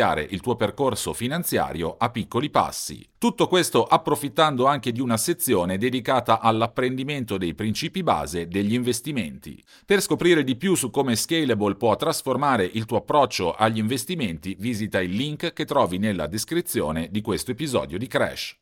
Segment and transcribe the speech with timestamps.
[0.00, 3.06] iniziare il tuo percorso finanziario a piccoli passi.
[3.18, 9.62] Tutto questo approfittando anche di una sezione dedicata all'apprendimento dei principi base degli investimenti.
[9.84, 15.02] Per scoprire di più su come Scalable può trasformare il tuo approccio agli investimenti, visita
[15.02, 18.56] il link che trovi nella descrizione di questo episodio di Crash.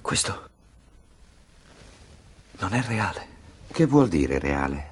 [0.00, 0.50] Questo
[2.60, 3.30] non è reale.
[3.72, 4.90] Che vuol dire reale?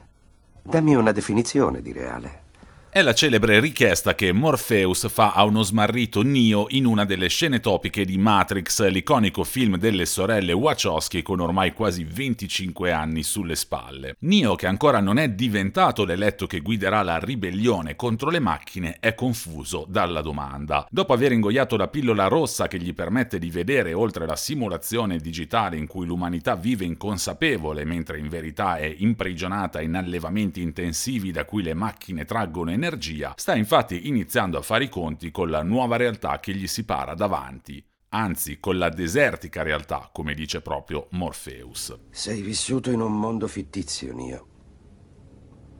[0.63, 2.49] Dammi una definizione di reale.
[2.93, 7.61] È la celebre richiesta che Morpheus fa a uno smarrito Neo in una delle scene
[7.61, 14.17] topiche di Matrix, l'iconico film delle sorelle Wachowski con ormai quasi 25 anni sulle spalle.
[14.23, 19.15] Neo, che ancora non è diventato l'eletto che guiderà la ribellione contro le macchine, è
[19.15, 20.85] confuso dalla domanda.
[20.91, 25.77] Dopo aver ingoiato la pillola rossa che gli permette di vedere oltre la simulazione digitale
[25.77, 31.63] in cui l'umanità vive inconsapevole mentre in verità è imprigionata in allevamenti intensivi da cui
[31.63, 36.41] le macchine traggono energia, sta infatti iniziando a fare i conti con la nuova realtà
[36.41, 41.99] che gli si para davanti, anzi con la desertica realtà, come dice proprio Morpheus.
[42.11, 44.47] Sei vissuto in un mondo fittizio, Nio.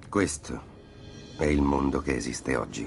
[0.09, 0.63] Questo
[1.39, 2.87] è il mondo che esiste oggi.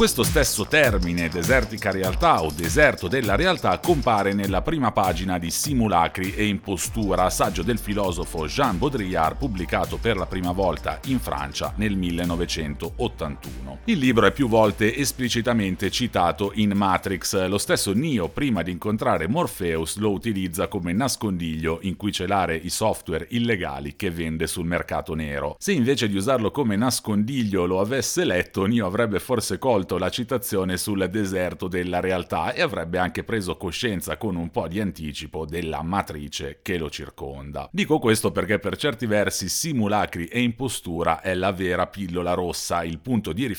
[0.00, 6.34] Questo stesso termine, desertica realtà o deserto della realtà, compare nella prima pagina di Simulacri
[6.34, 11.96] e impostura, saggio del filosofo Jean Baudrillard pubblicato per la prima volta in Francia nel
[11.96, 13.69] 1981.
[13.84, 19.28] Il libro è più volte esplicitamente citato in Matrix, lo stesso Neo prima di incontrare
[19.28, 25.14] Morpheus lo utilizza come nascondiglio in cui celare i software illegali che vende sul mercato
[25.14, 25.56] nero.
[25.58, 30.76] Se invece di usarlo come nascondiglio lo avesse letto, Neo avrebbe forse colto la citazione
[30.76, 35.82] sul deserto della realtà e avrebbe anche preso coscienza con un po' di anticipo della
[35.82, 37.68] matrice che lo circonda.
[37.72, 42.98] Dico questo perché per certi versi simulacri e impostura è la vera pillola rossa, il
[42.98, 43.58] punto di riferimento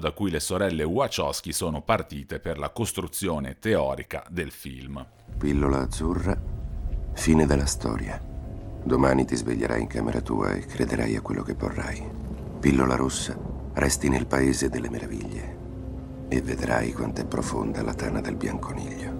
[0.00, 5.06] da cui le sorelle Wachowski sono partite per la costruzione teorica del film.
[5.38, 6.36] Pillola azzurra,
[7.14, 8.20] fine della storia.
[8.82, 12.02] Domani ti sveglierai in camera tua e crederai a quello che vorrai.
[12.58, 13.38] Pillola rossa,
[13.74, 15.56] resti nel paese delle meraviglie
[16.28, 19.15] e vedrai quanto è profonda la tana del bianconiglio.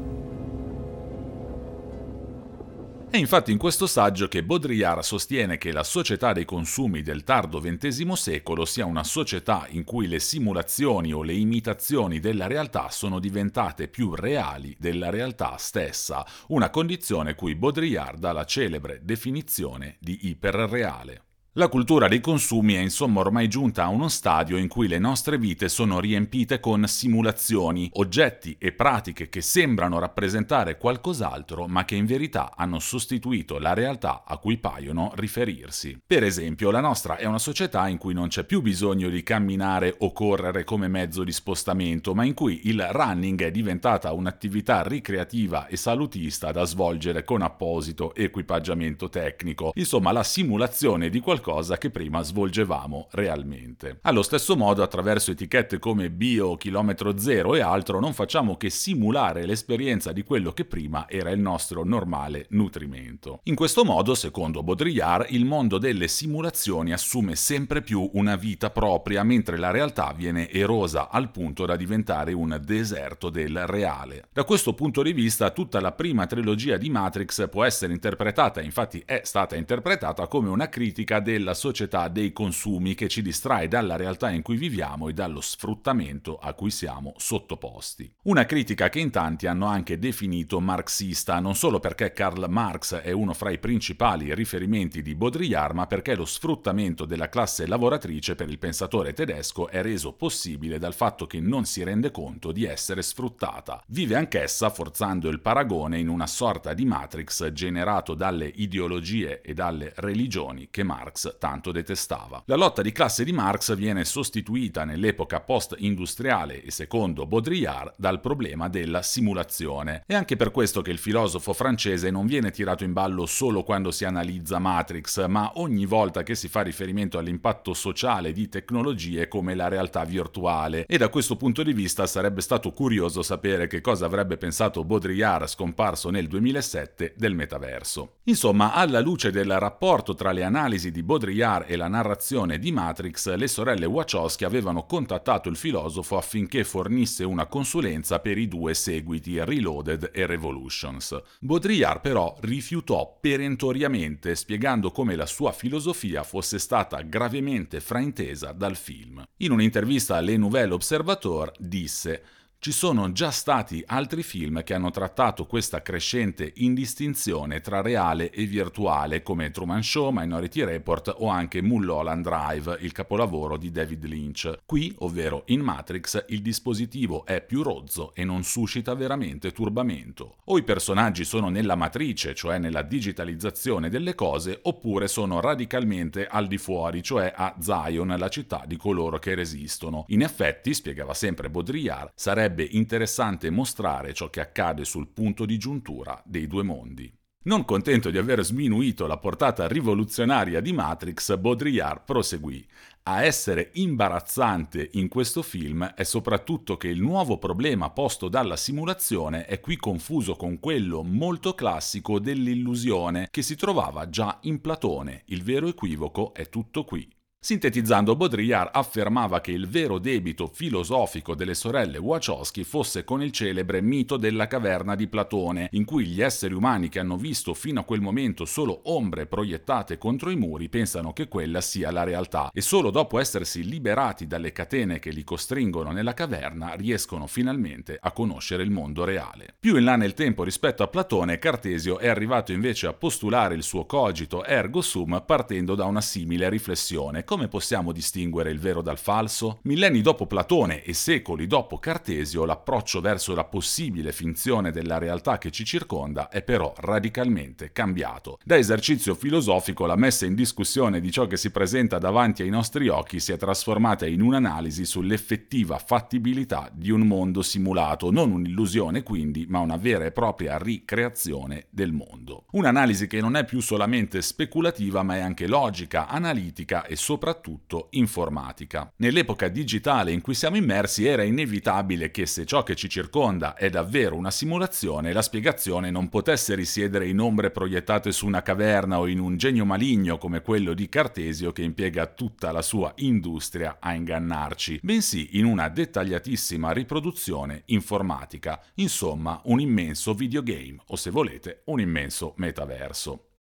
[3.17, 7.63] È infatti in questo saggio che Baudrillard sostiene che la società dei consumi del tardo
[7.63, 13.19] XX secolo sia una società in cui le simulazioni o le imitazioni della realtà sono
[13.19, 20.29] diventate più reali della realtà stessa, una condizione cui Baudrillard dà la celebre definizione di
[20.29, 21.26] iperreale.
[21.59, 25.39] La cultura dei consumi è insomma ormai giunta a uno stadio in cui le nostre
[25.39, 32.05] vite sono riempite con simulazioni, oggetti e pratiche che sembrano rappresentare qualcos'altro ma che in
[32.05, 35.99] verità hanno sostituito la realtà a cui paiono riferirsi.
[36.07, 39.95] Per esempio, la nostra è una società in cui non c'è più bisogno di camminare
[40.01, 45.69] o correre come mezzo di spostamento, ma in cui il running è diventata un'attività ricreativa
[45.69, 49.73] e salutista da svolgere con apposito equipaggiamento tecnico.
[49.77, 54.01] Insomma, la simulazione di qualcosa qualcosa che prima svolgevamo realmente.
[54.03, 59.47] Allo stesso modo, attraverso etichette come bio, chilometro zero e altro, non facciamo che simulare
[59.47, 63.41] l'esperienza di quello che prima era il nostro normale nutrimento.
[63.45, 69.23] In questo modo, secondo Baudrillard, il mondo delle simulazioni assume sempre più una vita propria,
[69.23, 74.29] mentre la realtà viene erosa al punto da diventare un deserto del reale.
[74.33, 79.01] Da questo punto di vista, tutta la prima trilogia di Matrix può essere interpretata, infatti
[79.07, 84.31] è stata interpretata come una critica della società dei consumi che ci distrae dalla realtà
[84.31, 88.11] in cui viviamo e dallo sfruttamento a cui siamo sottoposti.
[88.23, 93.11] Una critica che in tanti hanno anche definito marxista, non solo perché Karl Marx è
[93.11, 98.49] uno fra i principali riferimenti di Baudrillard, ma perché lo sfruttamento della classe lavoratrice per
[98.49, 103.03] il pensatore tedesco è reso possibile dal fatto che non si rende conto di essere
[103.03, 103.83] sfruttata.
[103.89, 109.93] Vive anch'essa forzando il paragone in una sorta di matrix generato dalle ideologie e dalle
[109.97, 112.43] religioni che Marx tanto detestava.
[112.47, 118.69] La lotta di classe di Marx viene sostituita nell'epoca post-industriale e secondo Baudrillard dal problema
[118.69, 120.05] della simulazione.
[120.07, 123.91] È anche per questo che il filosofo francese non viene tirato in ballo solo quando
[123.91, 129.55] si analizza Matrix, ma ogni volta che si fa riferimento all'impatto sociale di tecnologie come
[129.55, 130.87] la realtà virtuale.
[130.87, 135.47] E da questo punto di vista sarebbe stato curioso sapere che cosa avrebbe pensato Baudrillard
[135.47, 138.17] scomparso nel 2007 del metaverso.
[138.25, 143.35] Insomma, alla luce del rapporto tra le analisi di Baudrillard e la narrazione di Matrix,
[143.35, 149.43] le sorelle Wachowski avevano contattato il filosofo affinché fornisse una consulenza per i due seguiti
[149.43, 151.19] Reloaded e Revolutions.
[151.41, 159.23] Baudrillard però rifiutò perentoriamente, spiegando come la sua filosofia fosse stata gravemente fraintesa dal film.
[159.39, 162.23] In un'intervista alle Nouvelle Observateur disse
[162.59, 168.45] ci sono già stati altri film che hanno trattato questa crescente indistinzione tra reale e
[168.47, 174.59] virtuale, come Truman Show, Minority Report o anche Mulholland Drive, il capolavoro di David Lynch.
[174.67, 180.39] Qui, ovvero in Matrix, il dispositivo è più rozzo e non suscita veramente turbamento.
[180.47, 186.49] O i personaggi sono nella matrice, cioè nella digitalizzazione delle cose, oppure sono radicalmente al
[186.49, 190.05] di fuori, cioè a Zion, la città di coloro che resistono.
[190.09, 195.59] In effetti, spiegava sempre Baudrillard, sarebbe sarebbe interessante mostrare ciò che accade sul punto di
[195.59, 197.13] giuntura dei due mondi.
[197.45, 202.67] Non contento di aver sminuito la portata rivoluzionaria di Matrix, Baudrillard proseguì.
[203.05, 209.45] A essere imbarazzante in questo film è soprattutto che il nuovo problema posto dalla simulazione
[209.45, 215.23] è qui confuso con quello molto classico dell'illusione che si trovava già in Platone.
[215.27, 217.16] Il vero equivoco è tutto qui.
[217.47, 223.81] Sintetizzando, Baudrillard affermava che il vero debito filosofico delle sorelle Wachowski fosse con il celebre
[223.81, 227.85] mito della caverna di Platone, in cui gli esseri umani che hanno visto fino a
[227.85, 232.61] quel momento solo ombre proiettate contro i muri pensano che quella sia la realtà e
[232.61, 238.65] solo dopo essersi liberati dalle catene che li costringono nella caverna riescono finalmente a conoscere
[238.65, 239.55] il mondo reale.
[239.61, 243.63] Più in là nel tempo rispetto a Platone, Cartesio è arrivato invece a postulare il
[243.63, 248.97] suo cogito ergo sum partendo da una simile riflessione come possiamo distinguere il vero dal
[248.97, 249.59] falso?
[249.65, 255.51] Millenni dopo Platone e secoli dopo Cartesio, l'approccio verso la possibile finzione della realtà che
[255.51, 258.39] ci circonda è però radicalmente cambiato.
[258.43, 262.89] Da esercizio filosofico la messa in discussione di ciò che si presenta davanti ai nostri
[262.89, 269.45] occhi si è trasformata in un'analisi sull'effettiva fattibilità di un mondo simulato, non un'illusione quindi,
[269.47, 272.47] ma una vera e propria ricreazione del mondo.
[272.53, 277.89] Un'analisi che non è più solamente speculativa, ma è anche logica, analitica e soprattutto soprattutto
[277.91, 278.93] informatica.
[278.99, 283.69] Nell'epoca digitale in cui siamo immersi era inevitabile che se ciò che ci circonda è
[283.69, 289.09] davvero una simulazione, la spiegazione non potesse risiedere in ombre proiettate su una caverna o
[289.09, 293.93] in un genio maligno come quello di Cartesio che impiega tutta la sua industria a
[293.93, 301.81] ingannarci, bensì in una dettagliatissima riproduzione informatica, insomma un immenso videogame o se volete un
[301.81, 303.36] immenso metaverso.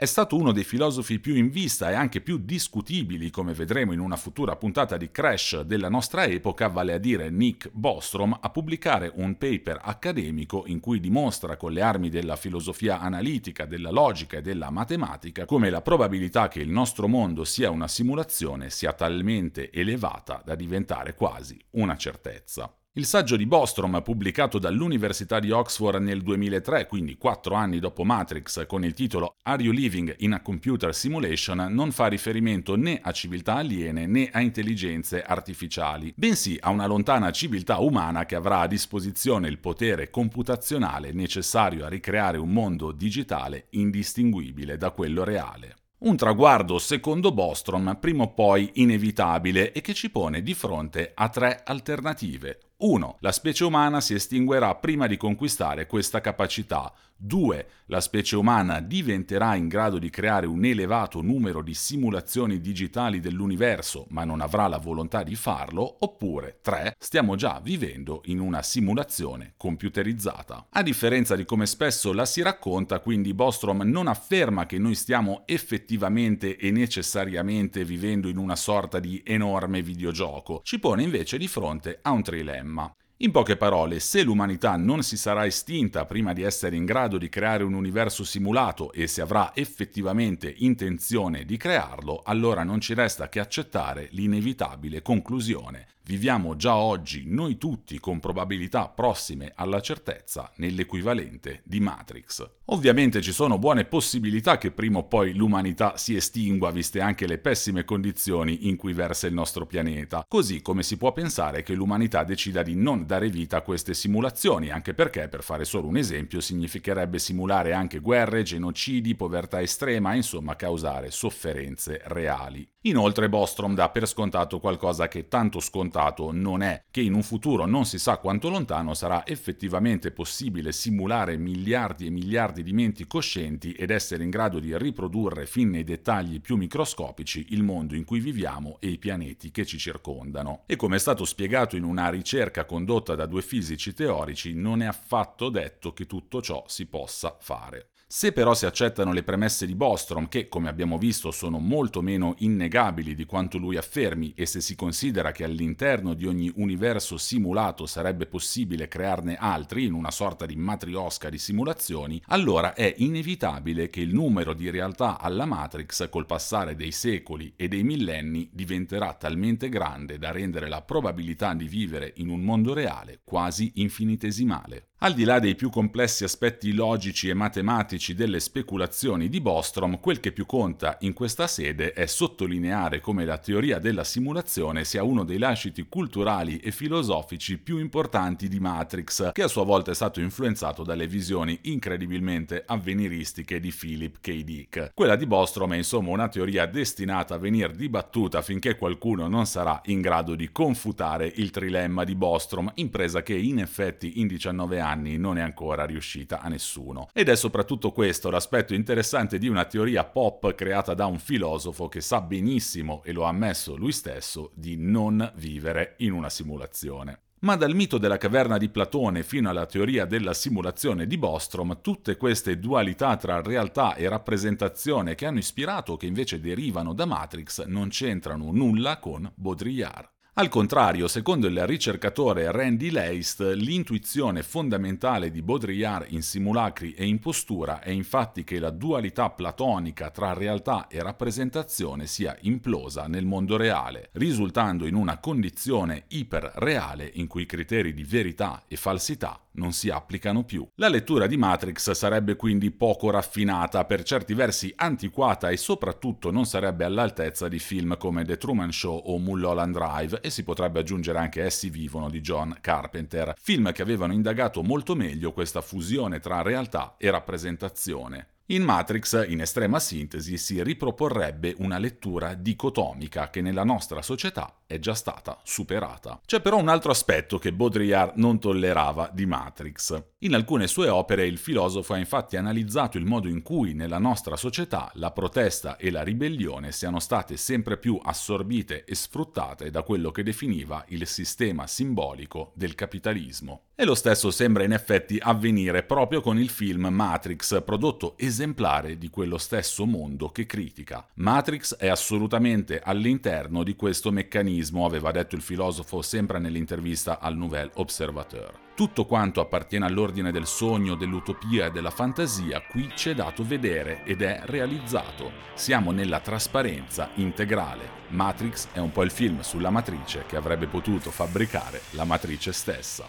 [0.00, 3.98] È stato uno dei filosofi più in vista e anche più discutibili, come vedremo in
[3.98, 9.12] una futura puntata di Crash della nostra epoca, vale a dire Nick Bostrom, a pubblicare
[9.16, 14.40] un paper accademico in cui dimostra con le armi della filosofia analitica, della logica e
[14.40, 20.40] della matematica come la probabilità che il nostro mondo sia una simulazione sia talmente elevata
[20.42, 22.74] da diventare quasi una certezza.
[22.94, 28.66] Il saggio di Bostrom, pubblicato dall'Università di Oxford nel 2003, quindi quattro anni dopo Matrix,
[28.66, 33.12] con il titolo Are You Living in a Computer Simulation, non fa riferimento né a
[33.12, 38.66] civiltà aliene né a intelligenze artificiali, bensì a una lontana civiltà umana che avrà a
[38.66, 45.76] disposizione il potere computazionale necessario a ricreare un mondo digitale indistinguibile da quello reale.
[45.98, 51.28] Un traguardo, secondo Bostrom, prima o poi inevitabile e che ci pone di fronte a
[51.28, 52.69] tre alternative.
[52.82, 53.18] 1.
[53.20, 56.90] La specie umana si estinguerà prima di conquistare questa capacità.
[57.20, 57.66] 2.
[57.86, 64.06] La specie umana diventerà in grado di creare un elevato numero di simulazioni digitali dell'universo,
[64.10, 65.96] ma non avrà la volontà di farlo.
[66.00, 66.96] Oppure 3.
[66.98, 70.66] Stiamo già vivendo in una simulazione computerizzata.
[70.70, 75.42] A differenza di come spesso la si racconta, quindi Bostrom non afferma che noi stiamo
[75.46, 81.98] effettivamente e necessariamente vivendo in una sorta di enorme videogioco, ci pone invece di fronte
[82.02, 82.94] a un trilemma.
[83.22, 87.28] In poche parole, se l'umanità non si sarà estinta prima di essere in grado di
[87.28, 93.28] creare un universo simulato e se avrà effettivamente intenzione di crearlo, allora non ci resta
[93.28, 101.60] che accettare l'inevitabile conclusione viviamo già oggi noi tutti con probabilità prossime alla certezza nell'equivalente
[101.62, 102.50] di Matrix.
[102.72, 107.38] Ovviamente ci sono buone possibilità che prima o poi l'umanità si estingua viste anche le
[107.38, 112.24] pessime condizioni in cui versa il nostro pianeta, così come si può pensare che l'umanità
[112.24, 116.40] decida di non dare vita a queste simulazioni, anche perché, per fare solo un esempio,
[116.40, 122.68] significherebbe simulare anche guerre, genocidi, povertà estrema, insomma causare sofferenze reali.
[122.84, 125.98] Inoltre Bostrom dà per scontato qualcosa che tanto scontato
[126.32, 131.36] non è, che in un futuro non si sa quanto lontano sarà effettivamente possibile simulare
[131.36, 136.40] miliardi e miliardi di menti coscienti ed essere in grado di riprodurre fin nei dettagli
[136.40, 140.62] più microscopici il mondo in cui viviamo e i pianeti che ci circondano.
[140.66, 144.86] E come è stato spiegato in una ricerca condotta da due fisici teorici, non è
[144.86, 147.90] affatto detto che tutto ciò si possa fare.
[148.12, 152.34] Se però si accettano le premesse di Bostrom, che come abbiamo visto sono molto meno
[152.38, 157.86] innegabili di quanto lui affermi, e se si considera che all'interno di ogni universo simulato
[157.86, 164.00] sarebbe possibile crearne altri in una sorta di matriosca di simulazioni, allora è inevitabile che
[164.00, 169.68] il numero di realtà alla Matrix col passare dei secoli e dei millenni diventerà talmente
[169.68, 174.89] grande da rendere la probabilità di vivere in un mondo reale quasi infinitesimale.
[175.02, 180.20] Al di là dei più complessi aspetti logici e matematici delle speculazioni di Bostrom, quel
[180.20, 185.24] che più conta in questa sede è sottolineare come la teoria della simulazione sia uno
[185.24, 190.20] dei lasciti culturali e filosofici più importanti di Matrix, che a sua volta è stato
[190.20, 194.44] influenzato dalle visioni incredibilmente avveniristiche di Philip K.
[194.44, 194.90] Dick.
[194.92, 199.80] Quella di Bostrom è insomma una teoria destinata a venire dibattuta finché qualcuno non sarà
[199.86, 204.88] in grado di confutare il trilemma di Bostrom, impresa che in effetti in 19 anni
[204.90, 207.08] anni non è ancora riuscita a nessuno.
[207.12, 212.00] Ed è soprattutto questo l'aspetto interessante di una teoria pop creata da un filosofo che
[212.00, 217.22] sa benissimo, e lo ha ammesso lui stesso, di non vivere in una simulazione.
[217.42, 222.18] Ma dal mito della caverna di Platone fino alla teoria della simulazione di Bostrom, tutte
[222.18, 227.64] queste dualità tra realtà e rappresentazione che hanno ispirato o che invece derivano da Matrix
[227.64, 230.08] non c'entrano nulla con Baudrillard.
[230.34, 237.80] Al contrario, secondo il ricercatore Randy Leist, l'intuizione fondamentale di Baudrillard in simulacri e impostura
[237.80, 244.10] è infatti che la dualità platonica tra realtà e rappresentazione sia implosa nel mondo reale,
[244.12, 249.90] risultando in una condizione iperreale in cui i criteri di verità e falsità non si
[249.90, 250.66] applicano più.
[250.76, 256.46] La lettura di Matrix sarebbe quindi poco raffinata, per certi versi antiquata e soprattutto non
[256.46, 261.18] sarebbe all'altezza di film come The Truman Show o Mulholland Drive e si potrebbe aggiungere
[261.18, 266.42] anche Essi vivono di John Carpenter, film che avevano indagato molto meglio questa fusione tra
[266.42, 268.26] realtà e rappresentazione.
[268.50, 274.80] In Matrix, in estrema sintesi, si riproporrebbe una lettura dicotomica che nella nostra società è
[274.80, 276.20] già stata superata.
[276.26, 280.02] C'è però un altro aspetto che Baudrillard non tollerava di Matrix.
[280.22, 284.34] In alcune sue opere il filosofo ha infatti analizzato il modo in cui nella nostra
[284.34, 290.10] società la protesta e la ribellione siano state sempre più assorbite e sfruttate da quello
[290.10, 293.66] che definiva il sistema simbolico del capitalismo.
[293.76, 298.96] E lo stesso sembra in effetti avvenire proprio con il film Matrix, prodotto esattamente esemplare
[298.96, 301.06] di quello stesso mondo che critica.
[301.14, 307.70] Matrix è assolutamente all'interno di questo meccanismo, aveva detto il filosofo sempre nell'intervista al Nouvel
[307.74, 308.68] Observateur.
[308.74, 314.04] Tutto quanto appartiene all'ordine del sogno, dell'utopia e della fantasia qui ci è dato vedere
[314.04, 315.32] ed è realizzato.
[315.52, 317.98] Siamo nella trasparenza integrale.
[318.08, 323.06] Matrix è un po' il film sulla matrice che avrebbe potuto fabbricare la matrice stessa.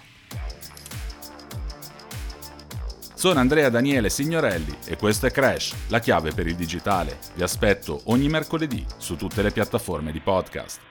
[3.22, 7.20] Sono Andrea Daniele Signorelli e questo è Crash, la chiave per il digitale.
[7.36, 10.91] Vi aspetto ogni mercoledì su tutte le piattaforme di podcast.